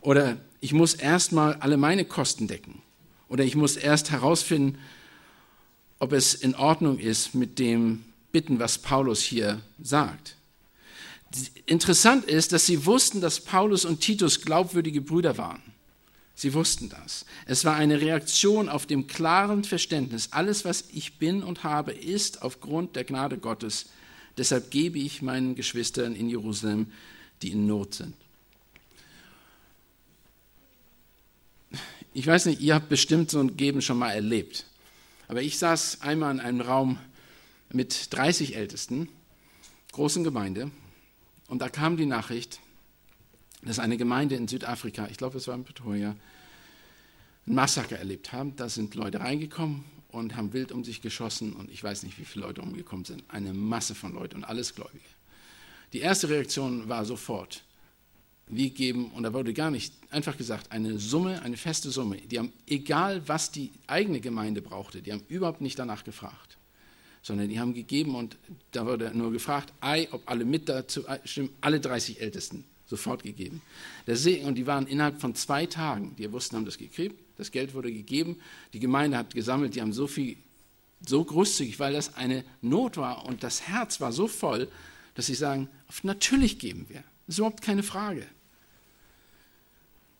[0.00, 2.82] Oder ich muss erstmal alle meine Kosten decken.
[3.28, 4.78] Oder ich muss erst herausfinden,
[5.98, 10.36] ob es in Ordnung ist mit dem Bitten, was Paulus hier sagt.
[11.66, 15.62] Interessant ist, dass sie wussten, dass Paulus und Titus glaubwürdige Brüder waren.
[16.34, 17.24] Sie wussten das.
[17.46, 22.42] Es war eine Reaktion auf dem klaren Verständnis, alles, was ich bin und habe, ist
[22.42, 23.86] aufgrund der Gnade Gottes.
[24.36, 26.92] Deshalb gebe ich meinen Geschwistern in Jerusalem
[27.42, 28.14] die in Not sind.
[32.14, 34.64] Ich weiß nicht, ihr habt bestimmt so ein Geben schon mal erlebt.
[35.28, 36.98] Aber ich saß einmal in einem Raum
[37.72, 39.08] mit 30 Ältesten,
[39.92, 40.70] großen Gemeinde,
[41.48, 42.60] und da kam die Nachricht,
[43.62, 46.16] dass eine Gemeinde in Südafrika, ich glaube es war in Pretoria,
[47.46, 48.56] ein Massaker erlebt haben.
[48.56, 52.24] Da sind Leute reingekommen und haben wild um sich geschossen und ich weiß nicht, wie
[52.24, 53.22] viele Leute umgekommen sind.
[53.28, 55.04] Eine Masse von Leuten und alles Gläubige.
[55.92, 57.62] Die erste Reaktion war sofort,
[58.48, 62.18] wir geben, und da wurde gar nicht einfach gesagt, eine Summe, eine feste Summe.
[62.18, 66.56] Die haben, egal was die eigene Gemeinde brauchte, die haben überhaupt nicht danach gefragt,
[67.22, 68.36] sondern die haben gegeben und
[68.70, 73.62] da wurde nur gefragt, ei, ob alle mit dazu stimmen, alle 30 Ältesten sofort gegeben.
[74.06, 77.92] und die waren innerhalb von zwei Tagen, die wussten, haben das gekriegt, das Geld wurde
[77.92, 78.36] gegeben,
[78.72, 80.36] die Gemeinde hat gesammelt, die haben so viel,
[81.04, 84.68] so großzügig, weil das eine Not war und das Herz war so voll,
[85.14, 85.68] dass sie sagen,
[86.04, 87.02] natürlich geben wir.
[87.26, 88.26] Das ist überhaupt keine Frage.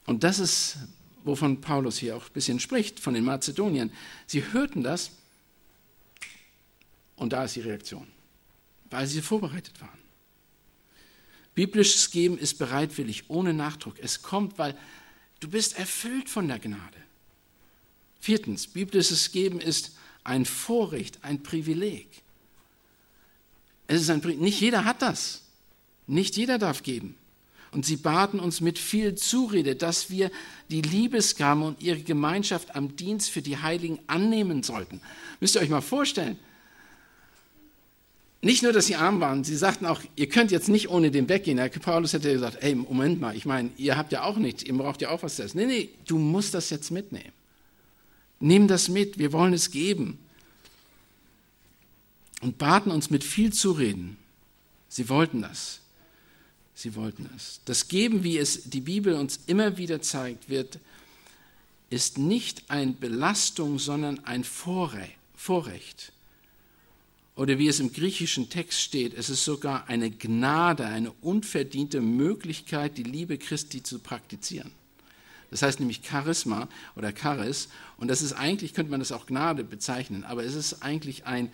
[0.07, 0.79] Und das ist,
[1.25, 3.93] wovon Paulus hier auch ein bisschen spricht, von den Mazedoniern.
[4.27, 5.11] Sie hörten das
[7.17, 8.07] und da ist die Reaktion,
[8.91, 9.99] weil sie vorbereitet waren.
[11.55, 13.99] Biblisches Geben ist bereitwillig, ohne Nachdruck.
[13.99, 14.77] Es kommt, weil
[15.41, 16.99] du bist erfüllt von der Gnade.
[18.21, 22.09] Viertens, biblisches Geben ist ein Vorrecht, ein Privileg.
[23.87, 25.43] Es ist ein, nicht jeder hat das.
[26.07, 27.17] Nicht jeder darf geben.
[27.77, 30.31] Und sie baten uns mit viel Zurede, dass wir
[30.71, 35.03] die Liebesgabe und ihre Gemeinschaft am Dienst für die Heiligen annehmen sollten.
[35.41, 36.39] Müsst ihr euch mal vorstellen.
[38.41, 41.29] Nicht nur, dass sie arm waren, sie sagten auch, ihr könnt jetzt nicht ohne den
[41.29, 41.61] weggehen.
[41.83, 45.03] Paulus hätte gesagt, hey, Moment mal, ich meine, ihr habt ja auch nichts, ihr braucht
[45.03, 45.59] ja auch was zu essen.
[45.59, 47.33] Nee, nee, du musst das jetzt mitnehmen.
[48.41, 50.19] Nimm das mit, wir wollen es geben
[52.41, 54.17] und baten uns mit viel Zureden.
[54.89, 55.83] Sie wollten das.
[56.77, 57.61] Sie wollten das.
[57.65, 60.79] Das Geben, wie es die Bibel uns immer wieder zeigt, wird,
[61.89, 66.13] ist nicht eine Belastung, sondern ein Vorrecht.
[67.35, 72.99] Oder wie es im griechischen Text steht, es ist sogar eine Gnade, eine unverdiente Möglichkeit,
[72.99, 74.71] die Liebe Christi zu praktizieren.
[75.51, 77.71] Das heißt nämlich Charisma oder Charis.
[77.97, 81.51] Und das ist eigentlich, könnte man das auch Gnade bezeichnen, aber es ist eigentlich ein,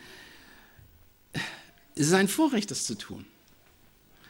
[1.94, 3.24] es ist ein Vorrecht, das zu tun.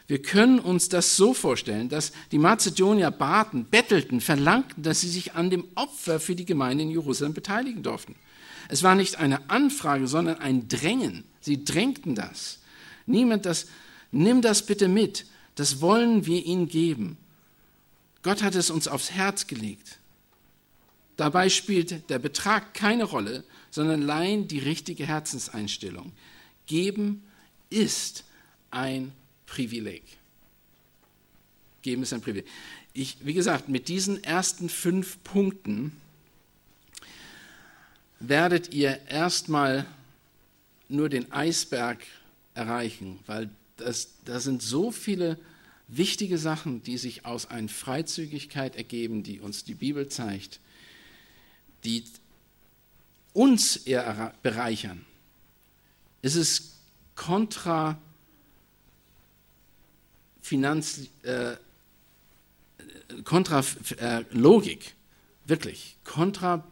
[0.06, 5.34] Wir können uns das so vorstellen, dass die Mazedonier baten, bettelten, verlangten, dass sie sich
[5.34, 8.16] an dem Opfer für die Gemeinde in Jerusalem beteiligen durften.
[8.68, 11.24] Es war nicht eine Anfrage, sondern ein Drängen.
[11.40, 12.60] Sie drängten das.
[13.06, 13.66] Niemand das,
[14.10, 15.26] nimm das bitte mit.
[15.54, 17.16] Das wollen wir ihnen geben.
[18.22, 19.98] Gott hat es uns aufs Herz gelegt.
[21.16, 26.12] Dabei spielt der Betrag keine Rolle, sondern allein die richtige Herzenseinstellung.
[26.66, 27.22] Geben
[27.68, 28.24] ist
[28.70, 29.12] ein
[29.52, 30.02] Privileg.
[31.82, 32.46] Geben ist ein Privileg.
[32.94, 35.92] Ich, wie gesagt, mit diesen ersten fünf Punkten
[38.18, 39.84] werdet ihr erstmal
[40.88, 41.98] nur den Eisberg
[42.54, 45.38] erreichen, weil da sind so viele
[45.86, 50.60] wichtige Sachen, die sich aus einer Freizügigkeit ergeben, die uns die Bibel zeigt,
[51.84, 52.04] die
[53.34, 55.04] uns eher bereichern.
[56.22, 56.72] Es ist
[57.16, 58.00] kontra
[60.42, 61.52] Finanz, äh,
[63.24, 63.64] kontra
[63.98, 64.94] äh, Logik,
[65.46, 66.64] wirklich, kontra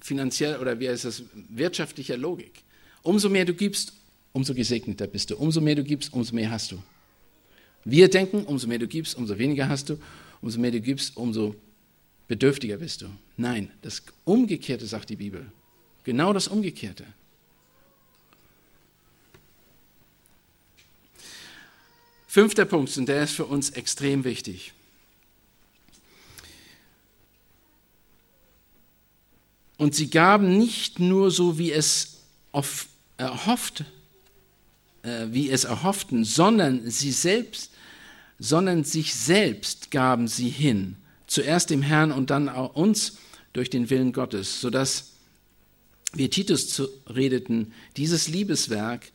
[0.00, 2.62] finanziell oder wie heißt das, wirtschaftlicher Logik.
[3.02, 3.92] Umso mehr du gibst,
[4.32, 5.36] umso gesegneter bist du.
[5.36, 6.82] Umso mehr du gibst, umso mehr hast du.
[7.84, 9.98] Wir denken, umso mehr du gibst, umso weniger hast du.
[10.42, 11.54] Umso mehr du gibst, umso
[12.28, 13.06] bedürftiger bist du.
[13.36, 15.46] Nein, das Umgekehrte sagt die Bibel.
[16.04, 17.04] Genau das Umgekehrte.
[22.36, 24.74] Fünfter Punkt, und der ist für uns extrem wichtig.
[29.78, 32.18] Und sie gaben nicht nur so, wie es
[33.16, 33.84] erhofft,
[35.02, 37.70] äh, wie es erhofften, sondern sie selbst,
[38.38, 40.96] sondern sich selbst gaben sie hin,
[41.26, 43.16] zuerst dem Herrn und dann auch uns
[43.54, 45.12] durch den Willen Gottes, sodass
[46.12, 49.10] wir Titus redeten, dieses Liebeswerk,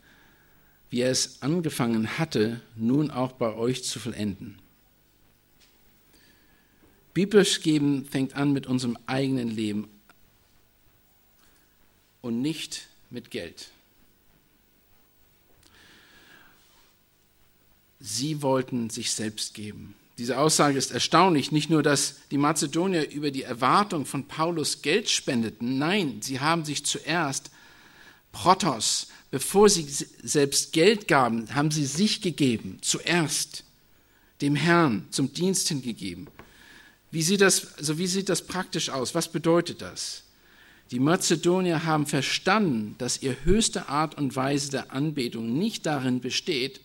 [0.92, 4.60] wie er es angefangen hatte, nun auch bei euch zu vollenden.
[7.14, 9.88] Biblisch geben fängt an mit unserem eigenen Leben
[12.22, 13.70] und nicht mit Geld.
[18.00, 19.96] Sie wollten sich selbst geben.
[20.18, 21.52] Diese Aussage ist erstaunlich.
[21.52, 26.66] Nicht nur, dass die Mazedonier über die Erwartung von Paulus Geld spendeten, nein, sie haben
[26.66, 27.50] sich zuerst
[28.32, 29.88] Protos, bevor sie
[30.24, 33.64] selbst Geld gaben, haben sie sich gegeben, zuerst
[34.42, 36.28] dem Herrn zum Dienst hingegeben.
[37.12, 39.16] Wie sieht das, also wie sieht das praktisch aus?
[39.16, 40.24] Was bedeutet das?
[40.92, 46.82] Die Mazedonier haben verstanden, dass ihre höchste Art und Weise der Anbetung nicht darin besteht,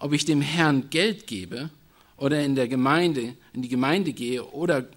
[0.00, 1.70] ob ich dem Herrn Geld gebe
[2.16, 4.88] oder in der Gemeinde, in die Gemeinde gehe oder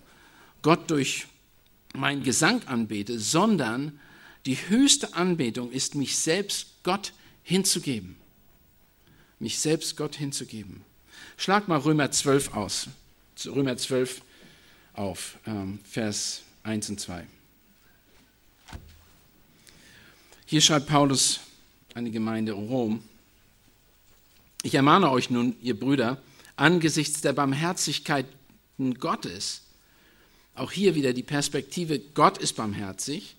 [0.64, 1.28] Gott durch
[1.94, 4.00] meinen Gesang anbete, sondern
[4.46, 8.16] die höchste Anbetung ist, mich selbst Gott hinzugeben.
[9.40, 10.82] Mich selbst Gott hinzugeben.
[11.38, 12.88] Schlag mal Römer 12 aus.
[13.46, 14.22] Römer 12
[14.94, 17.26] auf, ähm, Vers 1 und 2.
[20.46, 21.40] Hier schreibt Paulus
[21.96, 23.04] an die Gemeinde Rom,
[24.62, 26.22] ich ermahne euch nun, ihr Brüder,
[26.56, 28.26] angesichts der Barmherzigkeit
[29.00, 29.62] Gottes,
[30.56, 33.36] auch hier wieder die Perspektive, Gott ist barmherzig,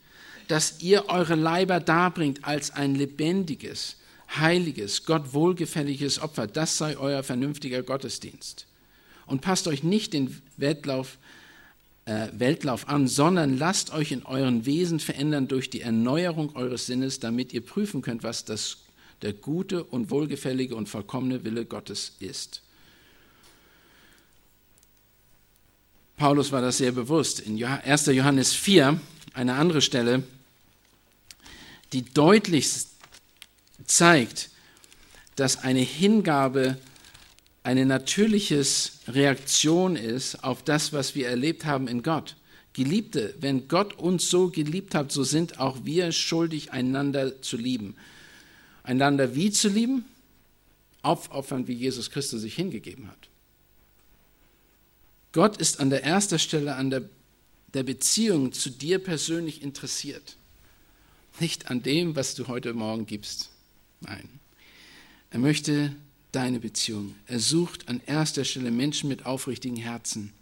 [0.48, 3.96] dass ihr eure Leiber darbringt als ein lebendiges,
[4.37, 6.46] heiliges, Gott wohlgefälliges Opfer.
[6.46, 8.66] Das sei euer vernünftiger Gottesdienst.
[9.26, 11.18] Und passt euch nicht den Wettlauf
[12.06, 17.18] äh, Weltlauf an, sondern lasst euch in euren Wesen verändern durch die Erneuerung eures Sinnes,
[17.20, 18.78] damit ihr prüfen könnt, was das,
[19.22, 22.62] der gute und wohlgefällige und vollkommene Wille Gottes ist.
[26.16, 27.40] Paulus war das sehr bewusst.
[27.40, 28.06] In 1.
[28.06, 29.00] Johannes 4,
[29.35, 30.22] eine andere Stelle,
[31.92, 32.68] die deutlich
[33.85, 34.51] zeigt,
[35.37, 36.79] dass eine Hingabe
[37.62, 38.64] eine natürliche
[39.09, 42.37] Reaktion ist auf das, was wir erlebt haben in Gott.
[42.75, 47.96] Geliebte, wenn Gott uns so geliebt hat, so sind auch wir schuldig, einander zu lieben.
[48.83, 50.05] Einander wie zu lieben?
[51.03, 53.29] Aufopfern, wie Jesus Christus sich hingegeben hat.
[55.33, 57.03] Gott ist an der ersten Stelle an der,
[57.75, 60.36] der Beziehung zu dir persönlich interessiert.
[61.38, 63.51] Nicht an dem, was du heute Morgen gibst.
[64.01, 64.29] Nein.
[65.31, 65.94] Er möchte
[66.33, 67.14] deine Beziehung.
[67.27, 70.33] Er sucht an erster Stelle Menschen mit aufrichtigen Herzen.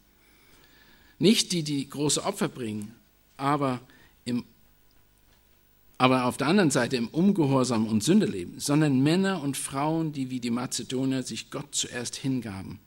[1.18, 2.94] Nicht die, die große Opfer bringen,
[3.36, 3.80] aber,
[4.24, 4.44] im,
[5.98, 10.30] aber auf der anderen Seite im Ungehorsam und Sünde leben, sondern Männer und Frauen, die
[10.30, 12.78] wie die Mazedonier sich Gott zuerst hingaben.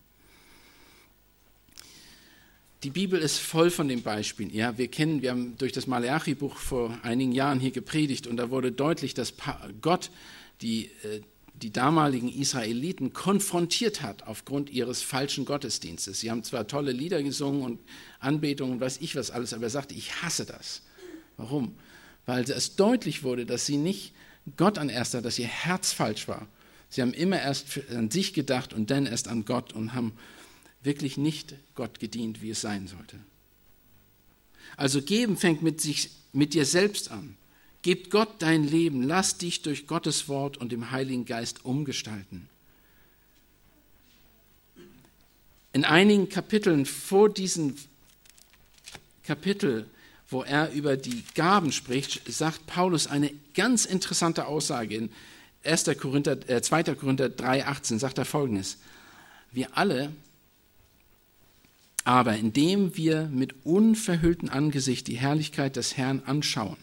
[2.84, 4.52] Die Bibel ist voll von den Beispielen.
[4.54, 8.52] Ja, wir kennen, wir haben durch das Malachi-Buch vor einigen Jahren hier gepredigt und da
[8.52, 9.34] wurde deutlich, dass
[9.82, 10.12] Gott
[10.62, 11.22] die, äh,
[11.54, 16.20] die damaligen Israeliten konfrontiert hat aufgrund ihres falschen Gottesdienstes.
[16.20, 17.80] Sie haben zwar tolle Lieder gesungen und
[18.20, 20.84] Anbetungen und weiß ich was alles, aber er sagte, ich hasse das.
[21.36, 21.76] Warum?
[22.28, 24.14] Weil es deutlich wurde, dass sie nicht
[24.56, 26.48] Gott an erster, dass ihr Herz falsch war.
[26.90, 30.14] Sie haben immer erst an sich gedacht und dann erst an Gott und haben
[30.84, 33.18] wirklich nicht Gott gedient, wie es sein sollte.
[34.76, 37.38] Also geben fängt mit, sich, mit dir selbst an.
[37.82, 42.50] Gib Gott dein Leben, lass dich durch Gottes Wort und dem Heiligen Geist umgestalten.
[45.74, 47.76] In einigen Kapiteln vor diesem
[49.24, 49.88] Kapitel,
[50.30, 55.10] wo er über die Gaben spricht, sagt Paulus eine ganz interessante Aussage in
[55.64, 55.86] 1.
[56.00, 56.96] Korinther, äh, 2.
[56.96, 58.78] Korinther 3,18 sagt er folgendes:
[59.52, 60.12] Wir alle,
[62.08, 66.78] aber indem wir mit unverhülltem Angesicht die Herrlichkeit des Herrn anschauen,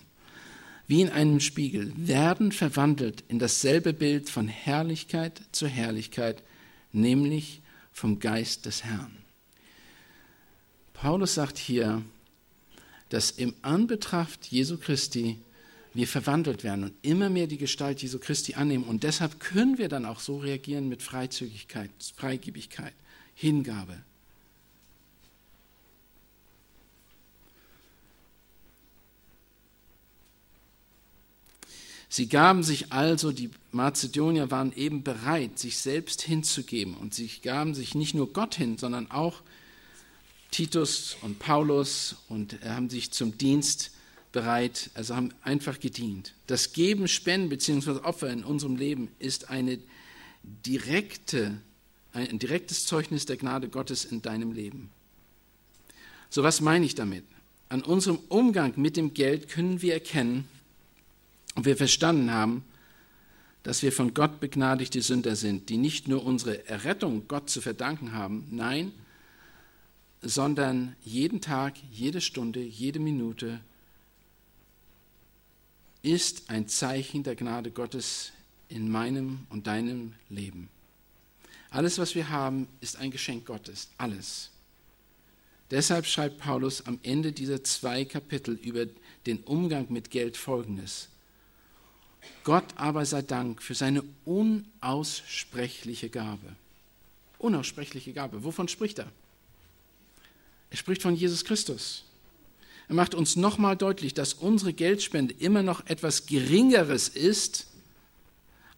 [0.86, 6.42] wie in einem Spiegel, werden verwandelt in dasselbe Bild von Herrlichkeit zu Herrlichkeit,
[6.92, 9.16] nämlich vom Geist des Herrn.
[10.92, 12.02] Paulus sagt hier,
[13.08, 15.38] dass im Anbetracht Jesu Christi
[15.94, 18.84] wir verwandelt werden und immer mehr die Gestalt Jesu Christi annehmen.
[18.84, 22.92] Und deshalb können wir dann auch so reagieren mit Freizügigkeit, Freigebigkeit,
[23.34, 24.04] Hingabe.
[32.14, 36.94] Sie gaben sich also, die Mazedonier waren eben bereit, sich selbst hinzugeben.
[36.94, 39.42] Und sie gaben sich nicht nur Gott hin, sondern auch
[40.52, 43.90] Titus und Paulus und haben sich zum Dienst
[44.30, 46.34] bereit, also haben einfach gedient.
[46.46, 48.04] Das Geben, Spenden bzw.
[48.04, 49.80] Opfer in unserem Leben ist eine
[50.44, 51.60] direkte,
[52.12, 54.88] ein direktes Zeugnis der Gnade Gottes in deinem Leben.
[56.30, 57.24] So was meine ich damit?
[57.70, 60.48] An unserem Umgang mit dem Geld können wir erkennen,
[61.54, 62.64] ob wir verstanden haben,
[63.62, 68.12] dass wir von Gott begnadigte Sünder sind, die nicht nur unsere Errettung Gott zu verdanken
[68.12, 68.92] haben, nein,
[70.20, 73.60] sondern jeden Tag, jede Stunde, jede Minute
[76.02, 78.32] ist ein Zeichen der Gnade Gottes
[78.68, 80.68] in meinem und deinem Leben.
[81.70, 83.88] Alles, was wir haben, ist ein Geschenk Gottes.
[83.96, 84.50] Alles.
[85.70, 88.86] Deshalb schreibt Paulus am Ende dieser zwei Kapitel über
[89.26, 91.08] den Umgang mit Geld folgendes.
[92.44, 96.56] Gott aber sei Dank für seine unaussprechliche Gabe.
[97.38, 98.44] Unaussprechliche Gabe.
[98.44, 99.10] Wovon spricht er?
[100.70, 102.04] Er spricht von Jesus Christus.
[102.88, 107.66] Er macht uns nochmal deutlich, dass unsere Geldspende immer noch etwas Geringeres ist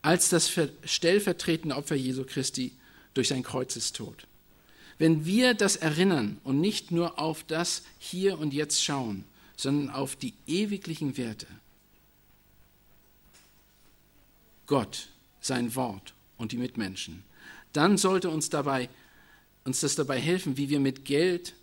[0.03, 0.53] als das
[0.85, 2.73] stellvertretende Opfer Jesu Christi
[3.15, 4.27] durch sein Kreuzestod.
[4.99, 9.25] Wenn wir das erinnern und nicht nur auf das Hier und Jetzt schauen,
[9.57, 11.47] sondern auf die ewiglichen Werte,
[14.67, 15.09] Gott,
[15.41, 17.23] sein Wort und die Mitmenschen,
[17.73, 18.89] dann sollte uns, dabei,
[19.65, 21.55] uns das dabei helfen, wie wir mit Geld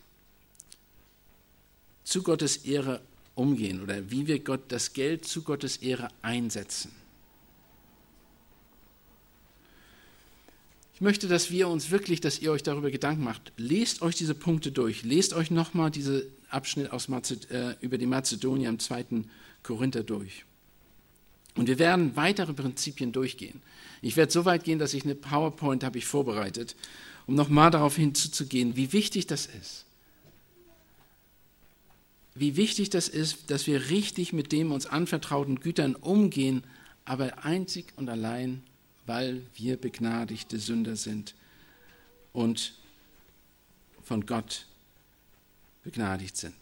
[2.03, 3.01] zu Gottes Ehre
[3.35, 6.91] umgehen oder wie wir Gott, das Geld zu Gottes Ehre einsetzen.
[10.93, 13.51] Ich möchte, dass wir uns wirklich, dass ihr euch darüber Gedanken macht.
[13.57, 15.03] Lest euch diese Punkte durch.
[15.03, 19.29] Lest euch nochmal diesen Abschnitt aus Mazed äh, über die Mazedonier im zweiten
[19.63, 20.45] Korinther durch.
[21.55, 23.61] Und wir werden weitere Prinzipien durchgehen.
[24.01, 26.75] Ich werde so weit gehen, dass ich eine PowerPoint habe ich vorbereitet,
[27.27, 29.85] um nochmal darauf hinzuzugehen, wie wichtig das ist
[32.35, 36.63] wie wichtig das ist, dass wir richtig mit dem uns anvertrauten Gütern umgehen,
[37.05, 38.63] aber einzig und allein,
[39.05, 41.35] weil wir begnadigte Sünder sind
[42.31, 42.73] und
[44.03, 44.65] von Gott
[45.83, 46.55] begnadigt sind.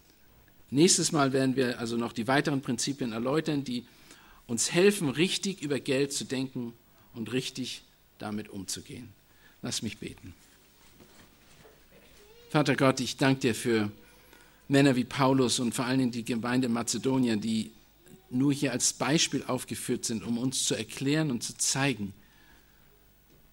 [0.69, 3.85] Nächstes Mal werden wir also noch die weiteren Prinzipien erläutern, die
[4.52, 6.74] uns helfen, richtig über Geld zu denken
[7.14, 7.84] und richtig
[8.20, 9.08] damit umzugehen.
[9.62, 10.34] Lass mich beten.
[12.49, 13.89] Vater Gott, ich danke dir für
[14.68, 17.72] Männer wie Paulus und vor allen Dingen die Gemeinde Mazedonien, die
[18.30, 22.14] nur hier als Beispiel aufgeführt sind, um uns zu erklären und zu zeigen,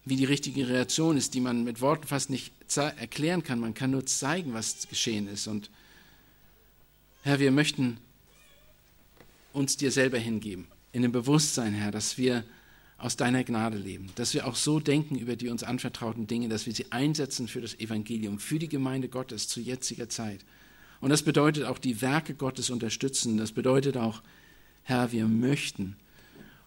[0.03, 3.61] wie die richtige Reaktion ist, die man mit Worten fast nicht erklären kann.
[3.61, 5.47] Man kann nur zeigen, was geschehen ist.
[5.47, 5.69] Und
[7.23, 7.99] Herr, wir möchten
[9.53, 12.43] uns dir selber hingeben, in dem Bewusstsein, Herr, dass wir
[12.97, 16.65] aus deiner Gnade leben, dass wir auch so denken über die uns anvertrauten Dinge, dass
[16.65, 20.43] wir sie einsetzen für das Evangelium, für die Gemeinde Gottes zu jetziger Zeit.
[20.99, 23.37] Und das bedeutet auch die Werke Gottes unterstützen.
[23.37, 24.21] Das bedeutet auch,
[24.83, 25.95] Herr, wir möchten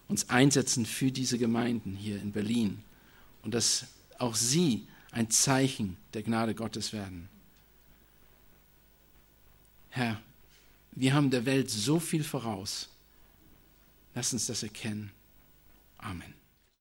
[0.07, 2.79] uns einsetzen für diese Gemeinden hier in Berlin
[3.43, 3.85] und dass
[4.17, 7.29] auch sie ein Zeichen der Gnade Gottes werden.
[9.89, 10.19] Herr,
[10.93, 12.89] wir haben der Welt so viel voraus.
[14.15, 15.11] Lass uns das erkennen.
[15.97, 16.42] Amen.